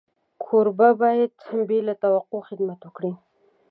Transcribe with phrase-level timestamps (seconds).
[0.43, 1.31] کوربه باید
[1.67, 3.11] بې له توقع خدمت وکړي.